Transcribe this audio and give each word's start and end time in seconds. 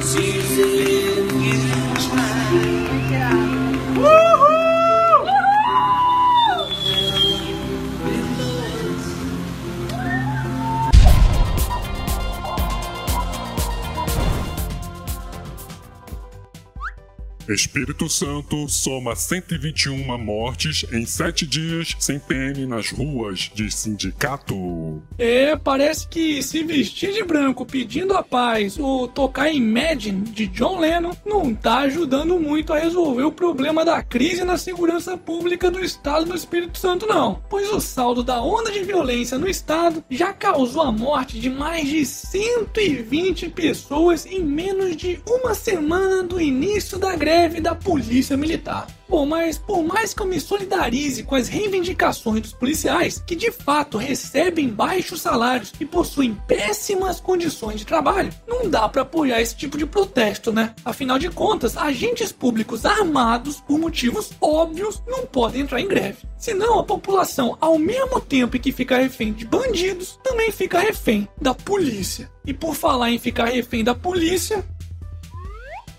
She's 0.00 0.97
Espírito 17.48 18.10
Santo 18.10 18.68
soma 18.68 19.16
121 19.16 20.18
mortes 20.18 20.84
em 20.92 21.06
7 21.06 21.46
dias 21.46 21.96
sem 21.98 22.18
PM 22.18 22.66
nas 22.66 22.90
ruas 22.90 23.50
de 23.54 23.70
sindicato. 23.70 25.02
É, 25.16 25.56
parece 25.56 26.06
que 26.08 26.42
se 26.42 26.62
vestir 26.62 27.12
de 27.12 27.24
branco 27.24 27.64
pedindo 27.64 28.14
a 28.14 28.22
paz 28.22 28.78
ou 28.78 29.08
tocar 29.08 29.50
Imagine 29.50 30.24
de 30.24 30.46
John 30.48 30.78
Lennon 30.78 31.12
não 31.24 31.54
tá 31.54 31.78
ajudando 31.78 32.38
muito 32.38 32.74
a 32.74 32.78
resolver 32.78 33.22
o 33.22 33.32
problema 33.32 33.82
da 33.82 34.02
crise 34.02 34.44
na 34.44 34.58
segurança 34.58 35.16
pública 35.16 35.70
do 35.70 35.82
estado 35.82 36.26
do 36.26 36.36
Espírito 36.36 36.76
Santo, 36.76 37.06
não. 37.06 37.42
Pois 37.48 37.72
o 37.72 37.80
saldo 37.80 38.22
da 38.22 38.42
onda 38.42 38.70
de 38.70 38.84
violência 38.84 39.38
no 39.38 39.48
estado 39.48 40.04
já 40.10 40.34
causou 40.34 40.82
a 40.82 40.92
morte 40.92 41.40
de 41.40 41.48
mais 41.48 41.88
de 41.88 42.04
120 42.04 43.48
pessoas 43.48 44.26
em 44.26 44.44
menos 44.44 44.94
de 44.96 45.18
uma 45.26 45.54
semana 45.54 46.22
do 46.22 46.38
início 46.38 46.98
da 46.98 47.16
greve 47.16 47.37
greve 47.38 47.60
da 47.60 47.72
Polícia 47.72 48.36
Militar. 48.36 48.88
Bom, 49.08 49.24
mas 49.24 49.56
por 49.56 49.84
mais 49.84 50.12
que 50.12 50.20
eu 50.20 50.26
me 50.26 50.40
solidarize 50.40 51.22
com 51.22 51.36
as 51.36 51.46
reivindicações 51.46 52.42
dos 52.42 52.52
policiais, 52.52 53.22
que 53.24 53.36
de 53.36 53.52
fato 53.52 53.96
recebem 53.96 54.68
baixos 54.68 55.20
salários 55.20 55.72
e 55.78 55.86
possuem 55.86 56.34
péssimas 56.48 57.20
condições 57.20 57.78
de 57.78 57.86
trabalho, 57.86 58.32
não 58.46 58.68
dá 58.68 58.88
para 58.88 59.02
apoiar 59.02 59.40
esse 59.40 59.54
tipo 59.54 59.78
de 59.78 59.86
protesto, 59.86 60.52
né? 60.52 60.74
Afinal 60.84 61.16
de 61.16 61.30
contas, 61.30 61.76
agentes 61.76 62.32
públicos 62.32 62.84
armados 62.84 63.60
por 63.60 63.78
motivos 63.78 64.32
óbvios 64.40 65.00
não 65.06 65.24
podem 65.24 65.62
entrar 65.62 65.80
em 65.80 65.86
greve. 65.86 66.26
Senão 66.36 66.80
a 66.80 66.84
população, 66.84 67.56
ao 67.60 67.78
mesmo 67.78 68.20
tempo 68.20 68.58
que 68.58 68.72
fica 68.72 68.98
refém 68.98 69.32
de 69.32 69.46
bandidos, 69.46 70.18
também 70.24 70.50
fica 70.50 70.80
refém 70.80 71.28
da 71.40 71.54
polícia. 71.54 72.28
E 72.44 72.52
por 72.52 72.74
falar 72.74 73.12
em 73.12 73.18
ficar 73.18 73.46
refém 73.46 73.84
da 73.84 73.94
polícia, 73.94 74.64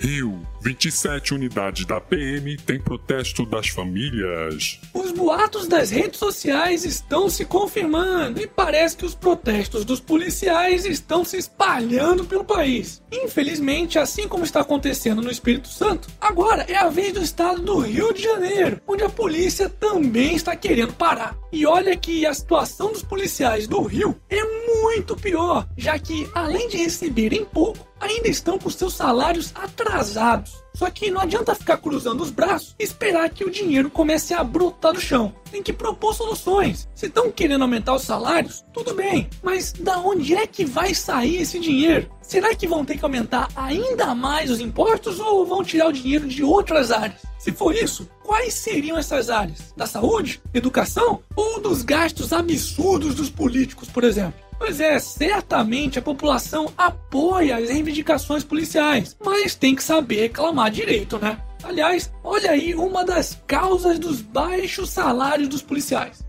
Rio, 0.00 0.40
27 0.60 1.34
unidades 1.34 1.86
da 1.86 2.00
PM 2.00 2.56
têm 2.58 2.78
protesto 2.78 3.46
das 3.46 3.68
famílias. 3.68 4.78
Os 4.92 5.10
boatos 5.10 5.66
das 5.66 5.90
redes 5.90 6.18
sociais 6.18 6.84
estão 6.84 7.30
se 7.30 7.44
confirmando 7.44 8.40
e 8.40 8.46
parece 8.46 8.96
que 8.96 9.06
os 9.06 9.14
protestos 9.14 9.84
dos 9.84 10.00
policiais 10.00 10.84
estão 10.84 11.24
se 11.24 11.38
espalhando 11.38 12.24
pelo 12.24 12.44
país. 12.44 13.02
Infelizmente, 13.10 13.98
assim 13.98 14.28
como 14.28 14.44
está 14.44 14.60
acontecendo 14.60 15.22
no 15.22 15.30
Espírito 15.30 15.68
Santo, 15.68 16.08
agora 16.20 16.64
é 16.68 16.76
a 16.76 16.88
vez 16.88 17.12
do 17.12 17.22
estado 17.22 17.62
do 17.62 17.78
Rio 17.78 18.12
de 18.12 18.22
Janeiro, 18.22 18.80
onde 18.86 19.02
a 19.02 19.08
polícia 19.08 19.68
também 19.68 20.34
está 20.34 20.54
querendo 20.54 20.92
parar. 20.92 21.36
E 21.52 21.66
olha 21.66 21.96
que 21.96 22.26
a 22.26 22.34
situação 22.34 22.92
dos 22.92 23.02
policiais 23.02 23.66
do 23.66 23.82
Rio 23.82 24.20
é 24.28 24.42
muito 24.82 25.16
pior, 25.16 25.66
já 25.76 25.98
que 25.98 26.28
além 26.34 26.68
de 26.68 26.76
receberem 26.76 27.44
pouco, 27.44 27.89
ainda 28.00 28.28
estão 28.28 28.58
com 28.58 28.70
seus 28.70 28.94
salários 28.94 29.52
atrasados. 29.54 30.64
Só 30.74 30.88
que 30.88 31.10
não 31.10 31.20
adianta 31.20 31.54
ficar 31.54 31.76
cruzando 31.76 32.22
os 32.22 32.30
braços 32.30 32.74
e 32.78 32.84
esperar 32.84 33.28
que 33.28 33.44
o 33.44 33.50
dinheiro 33.50 33.90
comece 33.90 34.32
a 34.32 34.42
brotar 34.42 34.92
do 34.92 35.00
chão. 35.00 35.34
Tem 35.50 35.62
que 35.62 35.72
propor 35.72 36.14
soluções. 36.14 36.88
Se 36.94 37.06
estão 37.06 37.30
querendo 37.30 37.62
aumentar 37.62 37.94
os 37.94 38.02
salários, 38.02 38.64
tudo 38.72 38.94
bem, 38.94 39.28
mas 39.42 39.72
da 39.72 39.98
onde 39.98 40.34
é 40.34 40.46
que 40.46 40.64
vai 40.64 40.94
sair 40.94 41.42
esse 41.42 41.58
dinheiro? 41.58 42.08
Será 42.22 42.54
que 42.54 42.68
vão 42.68 42.84
ter 42.84 42.96
que 42.96 43.04
aumentar 43.04 43.48
ainda 43.56 44.14
mais 44.14 44.50
os 44.50 44.60
impostos 44.60 45.18
ou 45.18 45.44
vão 45.44 45.64
tirar 45.64 45.88
o 45.88 45.92
dinheiro 45.92 46.28
de 46.28 46.44
outras 46.44 46.92
áreas? 46.92 47.20
Se 47.38 47.50
for 47.50 47.74
isso, 47.74 48.08
quais 48.22 48.54
seriam 48.54 48.96
essas 48.96 49.28
áreas? 49.28 49.74
Da 49.76 49.86
saúde, 49.86 50.40
educação 50.54 51.20
ou 51.34 51.60
dos 51.60 51.82
gastos 51.82 52.32
absurdos 52.32 53.14
dos 53.14 53.28
políticos, 53.28 53.88
por 53.88 54.04
exemplo? 54.04 54.49
Pois 54.60 54.78
é, 54.78 54.98
certamente 54.98 55.98
a 55.98 56.02
população 56.02 56.70
apoia 56.76 57.56
as 57.56 57.70
reivindicações 57.70 58.44
policiais, 58.44 59.16
mas 59.24 59.54
tem 59.54 59.74
que 59.74 59.82
saber 59.82 60.20
reclamar 60.20 60.70
direito, 60.70 61.18
né? 61.18 61.40
Aliás, 61.64 62.12
olha 62.22 62.50
aí 62.50 62.74
uma 62.74 63.02
das 63.02 63.42
causas 63.46 63.98
dos 63.98 64.20
baixos 64.20 64.90
salários 64.90 65.48
dos 65.48 65.62
policiais. 65.62 66.22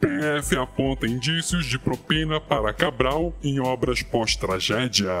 PF 0.00 0.56
aponta 0.56 1.06
indícios 1.06 1.64
de 1.64 1.78
propina 1.78 2.40
para 2.40 2.74
Cabral 2.74 3.32
em 3.40 3.60
obras 3.60 4.02
pós-tragédia. 4.02 5.12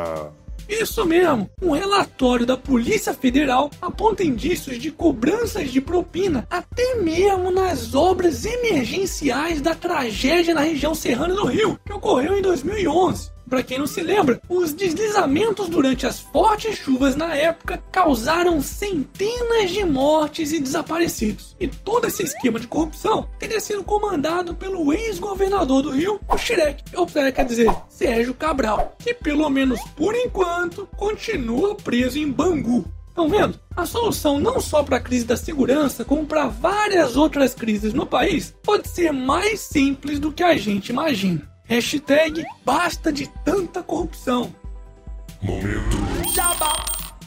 Isso 0.68 1.04
mesmo! 1.04 1.50
Um 1.60 1.72
relatório 1.72 2.46
da 2.46 2.56
Polícia 2.56 3.12
Federal 3.12 3.70
aponta 3.80 4.24
indícios 4.24 4.78
de 4.78 4.90
cobranças 4.90 5.70
de 5.70 5.80
propina 5.80 6.46
até 6.50 6.96
mesmo 6.96 7.50
nas 7.50 7.94
obras 7.94 8.44
emergenciais 8.44 9.60
da 9.60 9.74
tragédia 9.74 10.54
na 10.54 10.62
região 10.62 10.94
serrana 10.94 11.34
do 11.34 11.46
Rio, 11.46 11.78
que 11.84 11.92
ocorreu 11.92 12.36
em 12.36 12.42
2011. 12.42 13.31
Para 13.52 13.62
quem 13.62 13.78
não 13.78 13.86
se 13.86 14.00
lembra, 14.00 14.40
os 14.48 14.72
deslizamentos 14.72 15.68
durante 15.68 16.06
as 16.06 16.20
fortes 16.20 16.78
chuvas 16.78 17.14
na 17.14 17.36
época 17.36 17.84
causaram 17.92 18.62
centenas 18.62 19.70
de 19.70 19.84
mortes 19.84 20.52
e 20.52 20.58
desaparecidos. 20.58 21.54
E 21.60 21.68
todo 21.68 22.06
esse 22.06 22.22
esquema 22.22 22.58
de 22.58 22.66
corrupção 22.66 23.28
teria 23.38 23.60
sido 23.60 23.84
comandado 23.84 24.54
pelo 24.54 24.90
ex-governador 24.90 25.82
do 25.82 25.90
Rio, 25.90 26.18
o 26.30 26.38
Shrek, 26.38 26.82
ou 26.96 27.06
quer 27.06 27.44
dizer, 27.44 27.70
Sérgio 27.90 28.32
Cabral, 28.32 28.96
que 28.98 29.12
pelo 29.12 29.50
menos 29.50 29.78
por 29.94 30.14
enquanto 30.14 30.88
continua 30.96 31.74
preso 31.74 32.18
em 32.18 32.30
Bangu. 32.30 32.86
Estão 33.06 33.28
vendo? 33.28 33.60
A 33.76 33.84
solução 33.84 34.40
não 34.40 34.62
só 34.62 34.82
para 34.82 34.96
a 34.96 35.00
crise 35.00 35.26
da 35.26 35.36
segurança, 35.36 36.06
como 36.06 36.24
para 36.24 36.46
várias 36.46 37.18
outras 37.18 37.54
crises 37.54 37.92
no 37.92 38.06
país, 38.06 38.54
pode 38.62 38.88
ser 38.88 39.12
mais 39.12 39.60
simples 39.60 40.18
do 40.18 40.32
que 40.32 40.42
a 40.42 40.56
gente 40.56 40.88
imagina. 40.88 41.51
Hashtag 41.72 42.44
basta 42.66 43.10
de 43.10 43.26
tanta 43.46 43.82
corrupção. 43.82 44.54
Momento. 45.40 45.96
Jabá. 46.34 46.74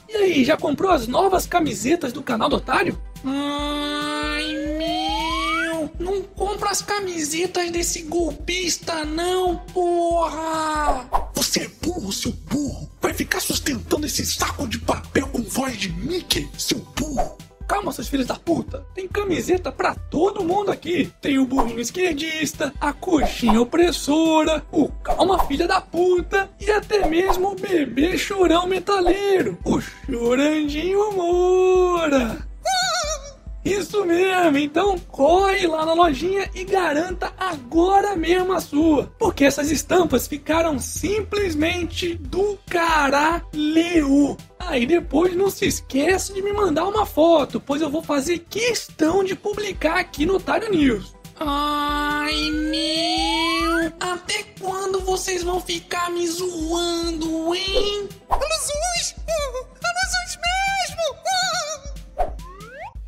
E 0.08 0.16
aí, 0.16 0.46
já 0.46 0.56
comprou 0.56 0.92
as 0.92 1.08
novas 1.08 1.48
camisetas 1.48 2.14
do 2.14 2.22
canal 2.22 2.48
do 2.48 2.58
Otário? 2.58 2.96
Ai, 3.26 4.54
meu! 4.78 5.90
Não 5.98 6.22
compra 6.22 6.70
as 6.70 6.84
camisetas 6.84 7.72
desse 7.72 8.04
golpista, 8.04 9.04
não, 9.04 9.58
porra! 9.74 11.10
Você 11.34 11.62
é 11.62 11.68
burro, 11.82 12.14
seu 12.14 12.32
burro! 12.32 12.88
Vai 13.02 13.16
ficar 13.16 13.40
sustentando 13.40 14.06
esse 14.06 14.24
saco 14.24 14.68
de 14.68 14.78
papel 14.78 15.28
com 15.28 15.42
voz 15.42 15.76
de 15.76 15.90
Mickey, 15.90 16.48
seu 16.56 16.78
burro! 16.96 17.35
Calma, 17.68 17.92
seus 17.92 18.08
filhos 18.08 18.28
da 18.28 18.36
puta. 18.36 18.86
Tem 18.94 19.08
camiseta 19.08 19.72
pra 19.72 19.96
todo 19.96 20.44
mundo 20.44 20.72
aqui. 20.72 21.12
Tem 21.22 21.40
o 21.40 21.46
burrinho 21.46 21.80
esquerdista, 21.80 22.74
a 22.80 22.94
coxinha 22.94 23.60
opressora, 23.60 24.64
o 24.72 24.90
calma 24.90 25.44
filha 25.46 25.68
da 25.68 25.82
puta 25.82 26.50
e 26.60 26.70
até 26.70 27.08
mesmo 27.08 27.52
o 27.52 27.56
bebê 27.56 28.18
chorão 28.18 28.68
metaleiro, 28.68 29.58
o 29.64 29.80
chorandinho 29.82 31.12
Moura. 31.14 32.45
Isso 33.66 34.06
mesmo, 34.06 34.60
então 34.60 34.96
corre 35.10 35.66
lá 35.66 35.84
na 35.84 35.94
lojinha 35.94 36.48
e 36.54 36.64
garanta 36.64 37.34
agora 37.36 38.16
mesmo 38.16 38.54
a 38.54 38.62
sua, 38.62 39.12
porque 39.18 39.44
essas 39.44 39.72
estampas 39.72 40.28
ficaram 40.28 40.78
simplesmente 40.78 42.14
do 42.14 42.60
caralho. 42.70 44.38
Aí 44.60 44.86
depois 44.86 45.36
não 45.36 45.50
se 45.50 45.66
esquece 45.66 46.32
de 46.32 46.44
me 46.44 46.54
mandar 46.54 46.86
uma 46.88 47.08
foto, 47.08 47.60
pois 47.60 47.82
eu 47.82 47.90
vou 47.90 48.04
fazer 48.04 48.46
questão 48.48 49.24
de 49.24 49.36
publicar 49.36 49.98
aqui 49.98 50.28
no 50.28 50.36
Otário 50.36 50.70
News. 50.70 51.16
Ai 51.38 52.50
meu, 52.52 53.92
até 54.00 54.44
quando 54.60 55.02
vocês 55.02 55.44
vão 55.44 55.60
ficar 55.60 56.10
me 56.12 56.26
zoando, 56.28 57.45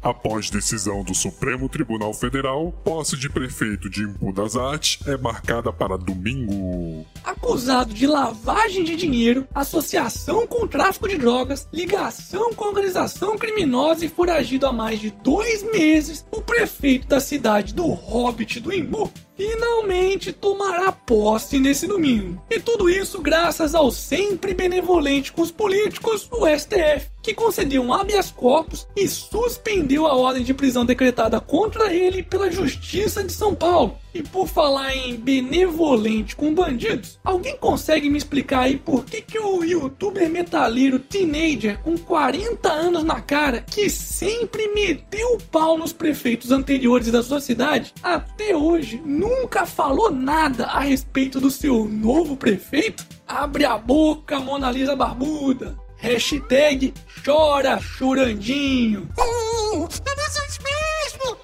Após 0.08 0.50
decisão 0.50 1.04
do 1.04 1.14
Supremo 1.14 1.68
Tribunal 1.68 2.14
Federal, 2.14 2.72
posse 2.82 3.18
de 3.18 3.30
prefeito 3.30 3.90
de 3.90 4.04
Impu 4.04 4.32
das 4.32 4.56
Artes 4.56 5.06
é 5.06 5.18
marcada 5.18 5.70
para 5.70 5.98
domingo. 5.98 7.06
Acusado 7.26 7.94
de 7.94 8.08
lavagem 8.08 8.86
de 8.86 8.96
dinheiro, 8.96 9.46
associação 9.54 10.48
com 10.48 10.66
tráfico 10.66 11.10
de 11.10 11.18
drogas, 11.18 11.68
ligação 11.74 12.54
com 12.54 12.70
organização 12.70 13.38
criminosa 13.38 14.06
e 14.06 14.10
foragido 14.10 14.66
há 14.66 14.72
mais 14.72 15.02
de 15.02 15.12
dois 15.12 15.62
meses, 15.74 16.26
o 16.32 16.42
prefeito 16.42 17.06
da 17.06 17.20
cidade 17.20 17.74
do 17.74 17.88
Hobbit 17.88 18.62
do 18.62 18.74
Imbu 18.74 19.12
finalmente 19.36 20.32
tomará 20.34 20.92
posse 20.92 21.60
nesse 21.60 21.86
domingo. 21.86 22.42
E 22.50 22.60
tudo 22.60 22.90
isso 22.90 23.22
graças 23.22 23.76
ao 23.76 23.92
sempre 23.92 24.54
benevolente 24.54 25.32
com 25.32 25.42
os 25.42 25.52
políticos, 25.52 26.28
o 26.32 26.48
STF, 26.48 27.08
que 27.28 27.34
concedeu 27.34 27.84
um 27.84 27.94
habeas 27.94 28.32
corpus 28.32 28.88
e 28.96 29.06
suspendeu 29.06 30.08
a 30.08 30.16
ordem 30.16 30.46
de 30.46 30.54
prisão 30.54 30.86
decretada 30.86 31.42
contra 31.42 31.94
ele 31.94 32.24
pela 32.24 32.50
Justiça 32.50 33.22
de 33.22 33.34
São 33.34 33.54
Paulo. 33.54 33.98
E 34.14 34.24
por 34.24 34.48
falar 34.48 34.96
em 34.96 35.18
benevolente 35.18 36.38
com 36.38 36.56
bandidos, 36.56 37.20
alguém 37.26 37.58
consegue 37.58 38.10
me 38.10 38.18
explicar 38.18 38.62
aí 38.62 38.78
por 38.78 39.04
que, 39.04 39.22
que 39.22 39.38
o 39.38 39.62
youtuber 39.62 40.30
metaleiro 40.30 41.00
teenager 41.00 41.78
com 41.80 41.98
40 41.98 42.72
anos 42.72 43.04
na 43.04 43.20
cara, 43.20 43.60
que 43.60 43.90
sempre 43.90 44.70
meteu 44.70 45.34
o 45.34 45.44
pau 45.52 45.78
nos 45.78 45.92
prefeitos 45.92 46.50
anteriores 46.50 47.12
da 47.12 47.22
sua 47.22 47.42
cidade, 47.42 47.94
até 48.02 48.56
hoje 48.56 49.02
nunca 49.04 49.66
falou 49.66 50.10
nada 50.10 50.68
a 50.68 50.80
respeito 50.80 51.42
do 51.42 51.52
seu 51.52 51.84
novo 51.84 52.38
prefeito? 52.38 53.06
Abre 53.28 53.66
a 53.66 53.78
boca, 53.78 54.40
Mona 54.40 54.72
Lisa 54.72 54.96
Barbuda! 54.96 55.87
Hashtag 55.98 56.94
chora 57.24 57.80
chorandinho. 57.80 59.10
Uh, 59.18 59.80
nós 59.82 60.60
mesmo! 60.60 61.38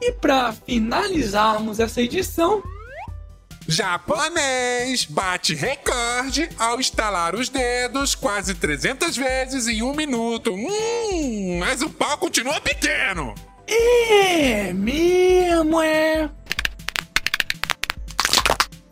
E 0.00 0.12
para 0.12 0.52
finalizarmos 0.52 1.78
essa 1.78 2.02
edição, 2.02 2.62
Japonês 3.68 5.04
bate 5.04 5.54
recorde 5.54 6.48
ao 6.58 6.80
estalar 6.80 7.34
os 7.34 7.48
dedos 7.48 8.14
quase 8.14 8.54
300 8.54 9.16
vezes 9.16 9.68
em 9.68 9.82
um 9.82 9.94
minuto. 9.94 10.52
Hum, 10.52 11.58
mas 11.60 11.80
o 11.80 11.88
pau 11.88 12.18
continua 12.18 12.60
pequeno. 12.60 13.34
é 13.66 14.72
mesmo, 14.72 15.80
é. 15.80 16.28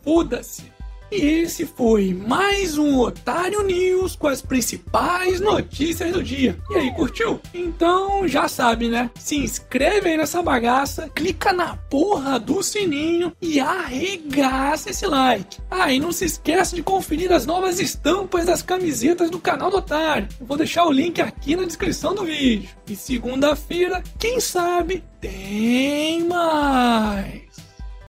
Foda-se. 0.03 0.70
E 1.11 1.41
esse 1.41 1.65
foi 1.65 2.13
mais 2.13 2.77
um 2.77 2.97
Otário 2.99 3.61
News 3.63 4.15
com 4.15 4.27
as 4.27 4.41
principais 4.41 5.41
notícias 5.41 6.09
do 6.13 6.23
dia. 6.23 6.57
E 6.69 6.75
aí, 6.77 6.91
curtiu? 6.93 7.37
Então 7.53 8.25
já 8.29 8.47
sabe, 8.47 8.87
né? 8.87 9.11
Se 9.19 9.35
inscreve 9.35 10.07
aí 10.07 10.15
nessa 10.15 10.41
bagaça, 10.41 11.09
clica 11.13 11.51
na 11.51 11.75
porra 11.75 12.39
do 12.39 12.63
sininho 12.63 13.33
e 13.41 13.59
arregaça 13.59 14.89
esse 14.91 15.05
like. 15.05 15.57
Ah, 15.69 15.91
e 15.91 15.99
não 15.99 16.13
se 16.13 16.23
esqueça 16.23 16.77
de 16.77 16.81
conferir 16.81 17.33
as 17.33 17.45
novas 17.45 17.81
estampas 17.81 18.45
das 18.45 18.61
camisetas 18.61 19.29
do 19.29 19.37
canal 19.37 19.69
do 19.69 19.77
Otário. 19.77 20.29
Eu 20.39 20.45
vou 20.45 20.55
deixar 20.55 20.85
o 20.85 20.93
link 20.93 21.21
aqui 21.21 21.57
na 21.57 21.65
descrição 21.65 22.15
do 22.15 22.23
vídeo. 22.23 22.69
E 22.87 22.95
segunda-feira, 22.95 24.01
quem 24.17 24.39
sabe, 24.39 25.03
tem 25.19 26.23